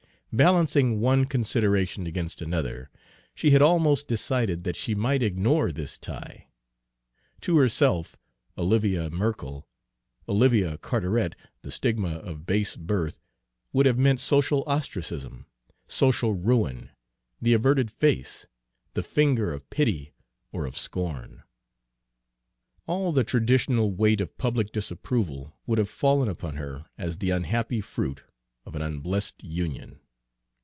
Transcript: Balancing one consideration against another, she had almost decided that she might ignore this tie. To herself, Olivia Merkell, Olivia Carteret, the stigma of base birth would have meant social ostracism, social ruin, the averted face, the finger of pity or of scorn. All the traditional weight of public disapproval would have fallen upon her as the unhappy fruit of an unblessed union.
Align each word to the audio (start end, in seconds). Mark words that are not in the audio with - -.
Balancing 0.33 1.01
one 1.01 1.25
consideration 1.25 2.07
against 2.07 2.41
another, 2.41 2.89
she 3.35 3.49
had 3.51 3.61
almost 3.61 4.07
decided 4.07 4.63
that 4.63 4.77
she 4.77 4.95
might 4.95 5.21
ignore 5.21 5.73
this 5.73 5.97
tie. 5.97 6.47
To 7.41 7.57
herself, 7.57 8.15
Olivia 8.57 9.09
Merkell, 9.09 9.67
Olivia 10.29 10.77
Carteret, 10.77 11.35
the 11.63 11.69
stigma 11.69 12.13
of 12.19 12.45
base 12.45 12.77
birth 12.77 13.19
would 13.73 13.85
have 13.85 13.97
meant 13.97 14.21
social 14.21 14.63
ostracism, 14.67 15.47
social 15.89 16.33
ruin, 16.33 16.91
the 17.41 17.51
averted 17.53 17.91
face, 17.91 18.47
the 18.93 19.03
finger 19.03 19.51
of 19.51 19.69
pity 19.69 20.13
or 20.53 20.65
of 20.65 20.77
scorn. 20.77 21.43
All 22.87 23.11
the 23.11 23.25
traditional 23.25 23.91
weight 23.91 24.21
of 24.21 24.37
public 24.37 24.71
disapproval 24.71 25.57
would 25.67 25.77
have 25.77 25.89
fallen 25.89 26.29
upon 26.29 26.55
her 26.55 26.85
as 26.97 27.17
the 27.17 27.31
unhappy 27.31 27.81
fruit 27.81 28.23
of 28.65 28.75
an 28.77 28.81
unblessed 28.81 29.43
union. 29.43 29.97